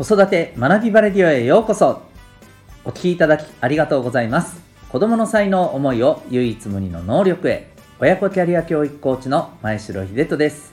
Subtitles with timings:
[0.00, 2.00] 子育て学びバレディオへようこそ。
[2.86, 4.58] お聞きいただきありがとうございます。
[4.88, 7.68] 子供の才能思いを唯一無二の能力へ。
[7.98, 10.72] 親子キャリア教育コーチの前城秀人です。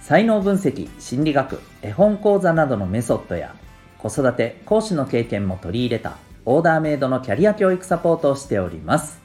[0.00, 3.56] 才能分析心理学絵本講座などのメソッドや
[3.98, 9.20] 子育て講師の経験も取り入れたオーダーメイドのキャリア教育サポートをしております。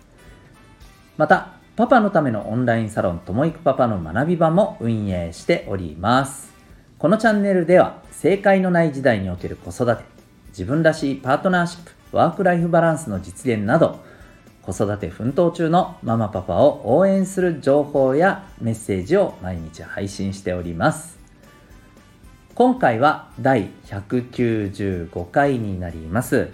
[1.16, 6.57] またパパのためのオンラインサロンともいくパパの学び場も運営しております。
[7.00, 10.04] このチャンネルでは正解のない時代における子育て
[10.50, 14.00] 自分らしいパートナーシップワークライフバランスの実現など
[14.64, 21.20] 子育て奮闘中のママパパを応援する情報やメッセージを毎日配信しております。
[22.56, 26.50] 今回は第195回になります。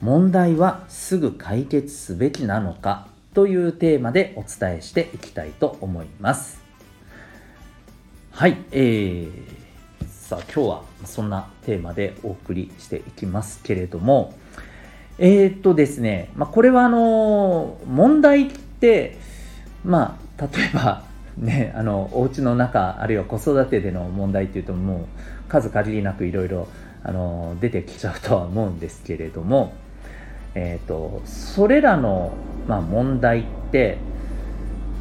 [0.00, 6.62] 問題はすぐ解決すべきなのかというテーマでお伝えしていきたいと思います。
[8.32, 9.61] はいえー
[10.32, 14.32] さあ今日はそんなテーマでお送りしていきますけれども
[15.18, 19.18] えー、っとですね、まあ、これはあの問題って
[19.84, 21.04] まあ例えば
[21.36, 26.66] ねあのお家の中あるいは子育てでの問題っていうともう数限りなくいろいろ
[27.60, 29.74] 出てきちゃうとは思うんですけれども、
[30.54, 32.32] えーと、とそれらの、
[32.66, 33.98] まあ、問題って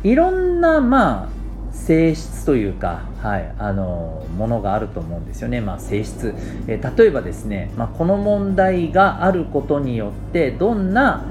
[0.04, 1.41] いろんなまあ
[1.72, 6.34] 性質というか、はい、あのものがあると思うんですよね、まあ、性質、
[6.68, 11.26] え、例えばですね、まあ、この問題があることによってどんな、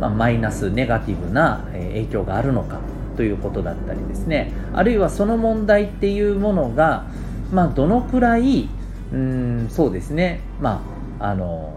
[0.00, 2.80] まあ、マイナスネガティブな影響があるのか
[3.16, 4.52] ということだったりですね。
[4.72, 7.06] あるいはその問題っていうものが、
[7.52, 8.68] まあ、どのくらい
[9.12, 10.82] うんそうですね、ま
[11.20, 11.72] あ、あの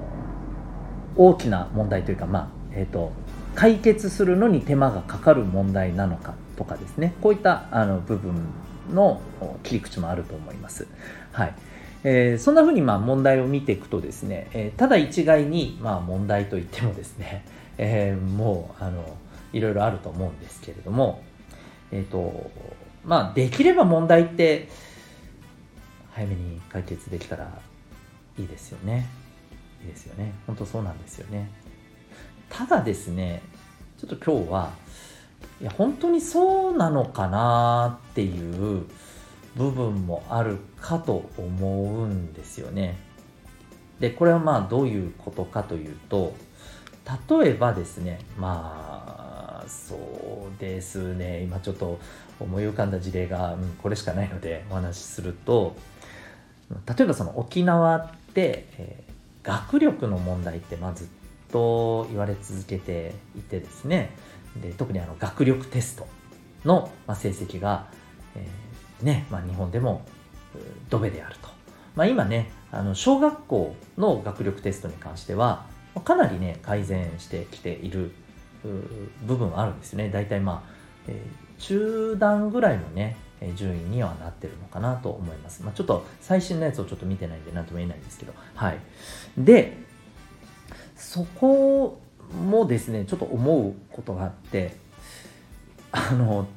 [1.16, 3.12] 大きな問題というか、まあえーと
[3.58, 6.36] 解決するのに手間がかかる問題なのか。
[6.58, 8.36] とかですねこういったあの部分
[8.94, 9.22] の
[9.63, 10.88] 切り口もあると思います。
[11.31, 11.53] はい
[12.03, 17.43] えー、そんなふうにまあ問題を見ていくとですね、えー、ただ一概にまあ問題といってもですね、
[17.77, 19.04] えー、もうあの
[19.54, 21.21] いろいろあると思うんですけれども、
[21.92, 22.49] えーと
[23.03, 24.67] まあ、できれば問題って
[26.11, 27.49] 早めに解決できたら
[28.37, 29.08] いいですよね。
[29.82, 30.33] いいですよね。
[30.45, 31.49] 本当そうなんですよね。
[32.49, 33.42] ただですね、
[33.98, 34.73] ちょっと今日は
[35.61, 38.86] いや本当にそうなのかなっていう
[39.55, 42.98] 部分もあるかと思うんですよね。
[43.99, 46.36] でこれはまあどういうことかというと
[47.39, 49.95] 例えばですねまあそ
[50.55, 51.99] うですね今ちょっと
[52.39, 55.76] 思い浮かんだ事例が、うん、これしかないのでお話しすると
[56.70, 61.08] 例えばその沖縄って、えー、学力の問題ってまずっ
[61.52, 64.11] と言われ続けていてですね
[64.55, 66.08] で特にあの学力テスト
[66.65, 67.87] の、成績が、
[68.35, 70.05] えー、ねまあ、日本でも
[70.89, 71.49] ドベであると、
[71.95, 75.65] まあ、今ねあの小学校の学力テストに関しては
[76.03, 78.11] かなりね改善してきている
[79.25, 80.71] 部分はあるんですね大体まあ、
[81.08, 83.17] えー、中段ぐらいのね
[83.55, 85.61] 順位にはなってるのかなと思います。
[85.61, 88.33] まあ、ちょっと最新のやつをちょっと見てないんで何とも言えないんですけど。
[88.55, 88.79] はい。
[89.37, 89.77] で、
[90.95, 91.99] そこ
[92.33, 94.76] もですねちょっと思うことがあって
[95.92, 96.48] あの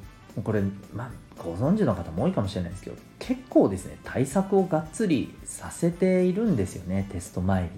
[0.43, 0.61] これ、
[0.93, 7.69] まあ、ご存知の方も多いかもしれないですけど結構ですね対策をがっつりさせているんですよねテスト前に。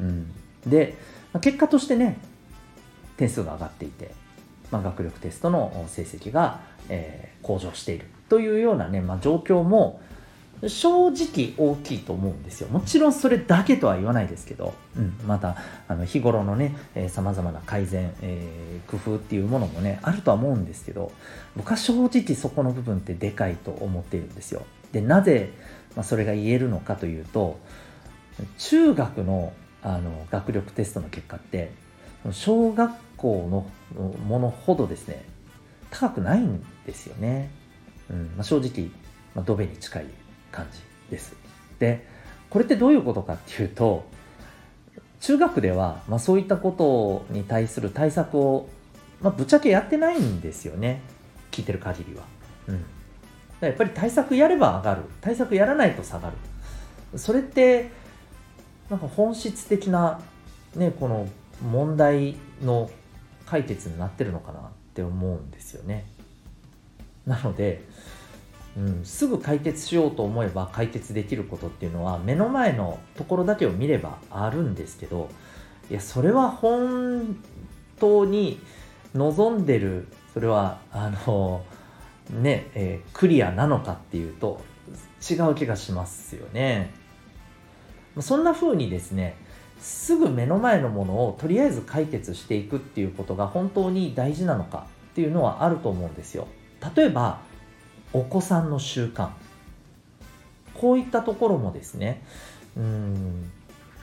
[0.00, 0.32] うん、
[0.66, 0.96] で、
[1.32, 2.18] まあ、結果としてね
[3.16, 4.14] 点数が上がっていて、
[4.70, 10.00] まあ、学力テストの成績が、えー、向上しているというようなね、まあ、状況も
[10.68, 12.68] 正直大きいと思うんですよ。
[12.68, 15.56] もちろんそれだけとは言わないですけど、うん、また
[15.88, 16.76] あの日頃のね、
[17.08, 21.12] さまざまな改善、えー、工夫っていうものもね、あるとは思うんですけど、
[21.56, 24.66] 僕は正直そこの部分ってでかいと思っているんですよ。
[24.92, 25.52] で、なぜ、
[25.96, 27.58] まあ、それが言えるのかというと、
[28.58, 31.72] 中学のあの学力テストの結果って、
[32.32, 33.66] 小学校
[33.96, 35.24] のものほどですね、
[35.90, 37.50] 高くないんですよね。
[38.10, 38.90] うんまあ、正直、
[39.34, 40.06] まあ、ドベに近い
[40.50, 40.80] 感じ
[41.10, 41.34] です。
[41.78, 42.06] で
[42.48, 44.04] これってどういうことかっていうと
[45.20, 46.72] 中学では、まあ、そういったこ
[47.28, 48.68] とに対する対策を、
[49.20, 51.02] まあ、ぶっちゃけやってないんですよね
[51.50, 52.24] 聞いてる限りは。
[52.68, 52.84] うん、
[53.60, 57.90] やっぱり対策やれば上がる対策やらないと下がるそれって
[58.88, 60.20] なんか本質的な、
[60.74, 61.28] ね、この
[61.62, 62.90] 問題の
[63.46, 64.62] 解決になってるのかなっ
[64.94, 66.06] て思うんですよね。
[67.26, 67.84] なので
[68.76, 75.28] うん、すぐ解決しようと思えば解決できることっていうのは目の前のところだけを見ればあるんですけど
[75.90, 77.36] いやそれは本
[77.98, 78.60] 当に
[79.14, 81.64] 望んでるそれはあの
[82.30, 84.60] ね、えー、クリアなのかっていうと
[85.28, 86.92] 違う気がしますよね。
[88.20, 89.36] そんな風にですね
[89.80, 96.46] すぐ目の前のものをとりあえず解決していくっていうことが本当に大事なのかっていうのはあると思うんですよ
[96.96, 97.40] 例えば
[98.12, 99.30] お子さんの習慣。
[100.74, 102.22] こういったところもですね
[102.76, 103.50] うん、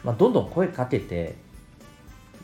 [0.04, 1.36] まあ、どんどん声かけて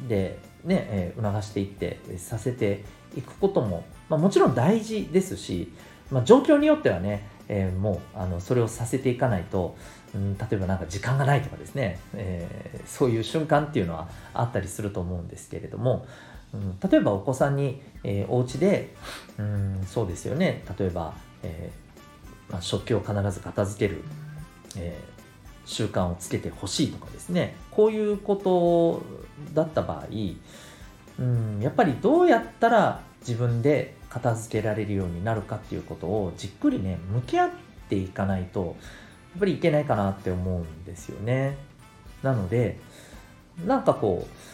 [0.08, 2.84] でね、えー、促していってさせて
[3.16, 5.72] いくことも、まあ、もちろん大事ですし、
[6.10, 9.76] まあ、状況によってはね、えー、もうあのそれをさせていかないと、
[10.16, 16.08] うん、例えばなんか時間がないとかですね、えー、そういう瞬間っていうのはあったりすると思うんですけれども、
[16.54, 18.96] うん、例えばお子さんに、えー、お家で、
[19.38, 20.64] うん、そうですよね。
[20.78, 24.04] 例えば、えーまあ、食器を必ず片付ける、
[24.78, 27.56] えー、習慣をつけてほしいとかですね。
[27.72, 29.04] こういうこと
[29.54, 30.06] だった場合、
[31.20, 37.50] うん、やっぱりどうやったら自分で片付けられるようになるかっていうことをじっくりね向き合っ
[37.90, 38.76] ていかないと
[39.32, 41.58] やっぱりいけないかなって思うんですよね。
[42.22, 42.78] なので
[43.66, 44.53] なんかこう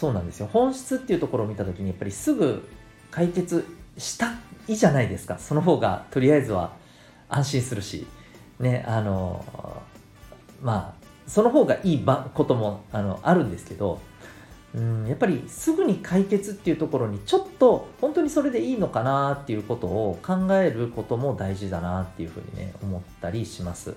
[0.00, 0.48] そうなんですよ。
[0.50, 2.66] 本質っていうところを見た時にやっぱりすぐ
[3.10, 3.66] 解決
[3.98, 4.32] した
[4.66, 5.38] いじゃないですか。
[5.38, 6.72] その方がとりあえずは
[7.28, 8.06] 安心するし。
[8.60, 9.44] ねあの
[10.62, 12.04] まあその方がいい
[12.34, 14.00] こともあのあるんですけど
[14.74, 23.94] うんやっぱりすぐに解決っていうところにちょっと本当にそれでいいのかなっていうことを考えることも大事だなっていうふうにね思ったりします。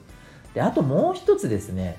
[0.54, 1.98] であともう一つですね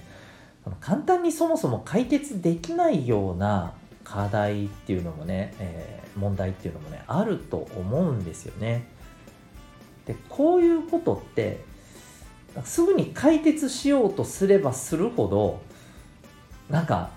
[0.80, 3.74] 簡単にそもそも解決できないような
[4.04, 8.86] 課題っていうのもね、えー、問題っていうのもねあると思うんですよね。
[10.06, 11.64] でこういうことって
[12.64, 15.62] すぐに解決しようとすればするほど
[16.70, 17.10] なんか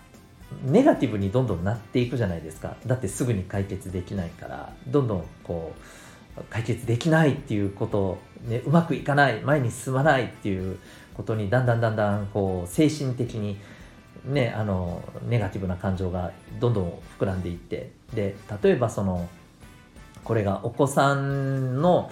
[0.63, 2.77] ネガティブにどんどんなっていくじゃないですか。
[2.85, 5.73] だってすぐに解決できないからどんどんこ
[6.37, 8.17] う解決できないっていうこと、
[8.47, 10.79] ね、うまくいかない前に進まないっていう
[11.13, 13.57] ことにだんだんだんだんこう精神的に
[14.25, 19.27] ねあのネガティブな感情がどんどん膨らんでいってで例えばその
[20.23, 22.11] これがお子さんの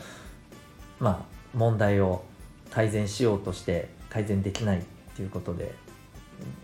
[1.00, 2.24] まあ問題を
[2.72, 4.84] 改善しようとして改善できないっ
[5.16, 5.74] ていうことで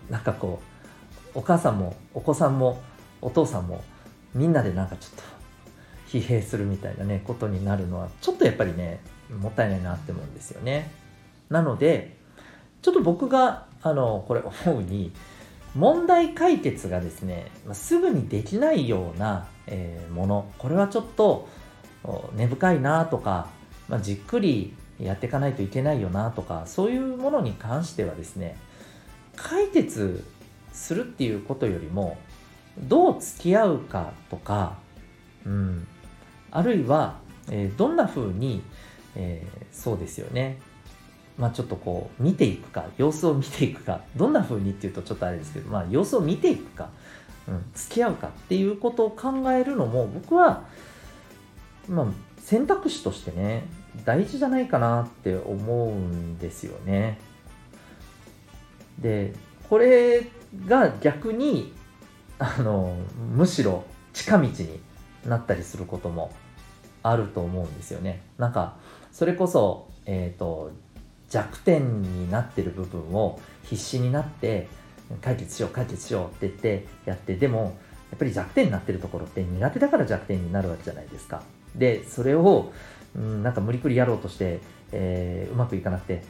[0.10, 0.62] なんかこ
[1.36, 2.82] うお母さんもお子さんも
[3.22, 3.84] お父さんも
[4.34, 5.24] みんなでなんかちょっと
[6.18, 9.00] 疲弊するみたいなねことになるのはちょっとやっぱりね
[9.40, 10.92] もったいないなって思うんですよね。
[11.50, 12.18] なので
[12.82, 15.12] ちょっと僕があのこれ思うに
[15.76, 20.52] 問題解決がですね、すぐにできないような、えー、もの。
[20.58, 21.48] これはちょっと
[22.36, 23.48] 根深いなとか、
[23.88, 28.58] まあ、じっくりやっていかないといけないよなとかそういうものに関してはですね
[29.36, 30.24] 解決
[30.72, 32.18] するっていうことよりも
[32.80, 34.78] どう付き合うかとか、
[35.46, 35.88] うん、
[36.52, 37.20] あるいは、
[37.50, 38.62] えー、どんな風に、
[39.16, 40.60] えー、そうですよね。
[41.42, 46.90] まあちょっとこう見ていくか様子を見ていくかどんな風にっていうとちょっとあれですけど、まあ、様子を見ていくか、
[47.48, 50.66] うん、付き合うかっていうことを考えるのも僕は、
[51.90, 52.06] まあ、
[52.38, 53.64] 選択肢としてね
[54.06, 57.20] 大事じゃないかなって思うんですよね。
[59.00, 59.34] で
[59.68, 60.28] これ
[60.68, 61.74] が逆に
[62.38, 62.96] あの
[63.36, 63.84] むしろ
[64.14, 64.80] 近道に
[65.26, 66.32] なったりすることも
[67.02, 68.22] あると思うんですよね。
[68.38, 68.76] なんか
[69.12, 70.72] それこそ、えーと、
[71.32, 74.68] 弱点になってる部分を必死になって
[75.22, 77.78] 解決しよう解決しようって言ってやってでも
[78.12, 81.42] やっぱり弱点になってるところって苦手だから弱点になるわけじゃないですか。
[81.76, 82.72] でそれを、
[83.16, 84.60] うん、なんか無理くりやろうとして、
[84.92, 86.24] えー、うまくいかなくて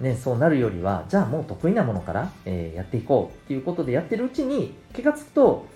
[0.00, 5.66] ね、そうなるよりは、じゃあもう得意なものから、えー、やっていこうっていうことでやってるうちに気がつくと、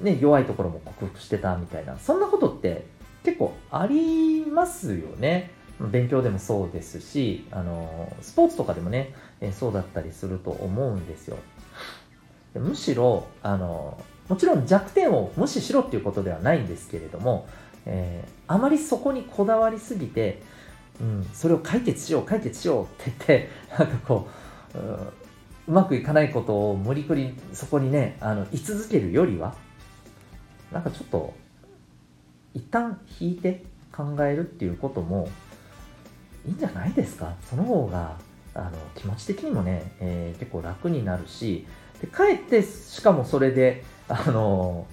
[0.00, 2.86] ね、弱いところも克服してたみたいな、そんなことって
[3.22, 5.50] 結構ありますよね。
[5.80, 11.36] 勉強でもそうですし、あの、スポーツとかでもね、えー、そうだったりすると思うんですよ。
[12.54, 17.46] むしろ、あの、もちろん弱点を無視しろっていうことではないんですけれども、
[17.86, 20.42] えー、あまりそこにこだわりすぎて、
[21.00, 24.28] うん、それを解決しよう解決しようって言って なんかこ
[24.74, 29.54] ううまくいかないことを無理くりそこにねあの居続けるよりは
[30.72, 31.34] なんかちょっと
[32.54, 35.28] 一旦引いて考えるっていうことも
[36.46, 37.34] いいんじゃないですか？
[37.48, 38.16] その方が
[38.54, 41.66] あの気持ち的にもね、えー、結構楽になるし
[42.00, 44.86] でかえってしかもそれであの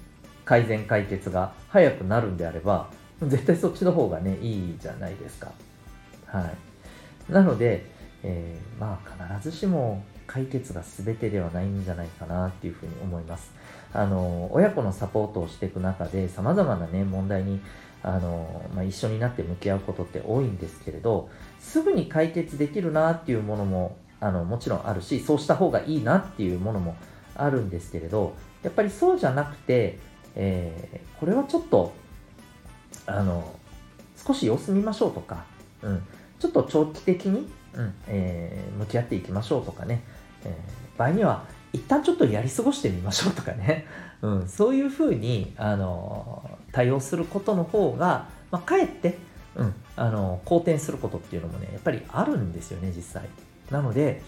[0.44, 2.90] 改善解決が早くなるんであれば
[3.20, 5.52] 絶対そっちの方がねいいじゃないですか。
[6.26, 6.50] は
[7.28, 7.86] い、なので、
[8.22, 13.52] えー、まあ必ずしも解決が全てではないんじゃないかなっていうふうに思います。
[13.94, 17.60] あの親子のサポートをしていく中で様々なね問題に
[18.02, 21.28] あの、まあ、一緒になって向き合うことって多いんですけれど
[21.60, 26.96] すぐに解決できるなっていうものもあのもちろんあるしそうした方がいいなっていうものも
[27.34, 29.98] あるんですけれどやっぱりそうじゃなくて、
[30.34, 31.92] えー、これはちょっと
[33.06, 33.56] あの
[34.16, 35.44] 少し様子見ましょうとか、
[35.82, 36.02] うん、
[36.38, 40.02] ちょっと長期的に、うんえー、向き合っていきましょうとかね、
[40.44, 43.86] えー、場合には一旦ちょっとやり過ごしてみましょうとかね、
[44.22, 49.18] うん、そういうふうにあの対応することの方が、まあ、かえって、
[49.56, 53.28] うん、あの好転することっていうのもねやっぱりあるんですよね実際。
[53.70, 54.22] なので、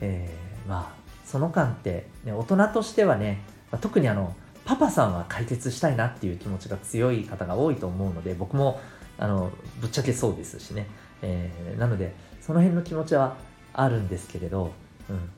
[0.00, 8.80] えー、まあその間って、ね、大人としてはね、まあ、特にあのパパさんは解決したいなっていう気持ちが強い方が多いと思うので僕も
[9.18, 10.86] あのぶっちゃけそうですしね、
[11.22, 13.36] えー、なのでその辺の気持ちは
[13.72, 14.72] あるんですけれど、
[15.08, 15.30] うん、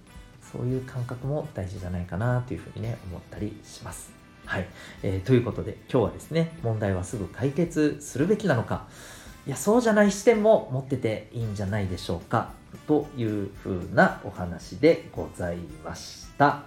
[0.52, 4.12] そういう感覚も大事じゃないかなというふうにね思ったりします。
[4.44, 4.66] はい、
[5.02, 8.86] えー、ということで今日はですね問題はすぐ解決するべきなのか
[9.46, 12.50] いやそうじゃない視点も持ってていいんじゃないでしょうか
[12.86, 16.62] というふうなお話でございました。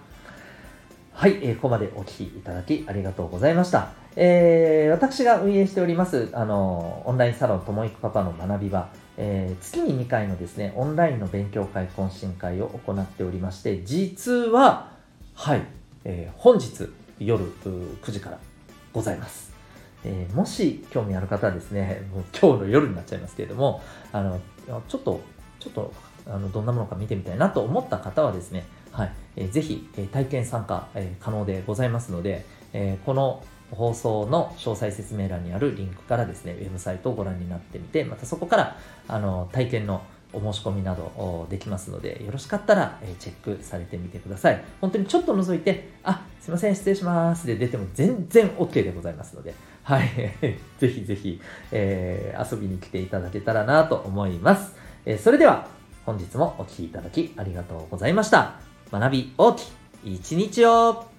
[1.12, 3.88] はい、えー、ここまでお聞きいただきありがとうございました。
[4.16, 8.88] えー、私が運営しております、あの、オンラインサロンともいくパパの学び場、
[9.18, 14.92] えー、月に2回のですね、オンラインの勉強会、懇親会を行っておりまして、実は、
[15.34, 15.62] はい、
[16.04, 18.38] えー、本日夜9時から
[18.92, 19.52] ございます。
[20.04, 23.82] えー、もし興味ある方はですね、もう今日の夜になっちゃいますけれども、
[24.12, 24.40] あの、
[24.88, 25.20] ちょっと、
[25.60, 25.92] ちょっと、
[26.28, 38.76] あのどんなものか見てみたいなと思った方はですね、はいえー、ぜひ、えー、体験参加、えー、可能でございますので、えこの放送の詳細説明欄にあるリンクからですね、ウェブサイトをご覧になってみて、またそこから
[39.08, 44.62] あの体験のお申し込みなどできますので、よろしかったら、チェックされてみてください。
[44.80, 50.08] 本当にちょっと覗いて、あ、すいません、失礼しますで出ても全然 OK でございますので、はい、
[50.78, 51.40] ぜひぜひ、
[51.72, 54.74] えー、遊びに来ていただけたらなと思います。
[55.04, 55.68] えー、それでは、
[56.04, 58.54] 本日もお聴きいただきありがとうございました。
[58.92, 59.62] 学び大き
[60.04, 61.15] い一日を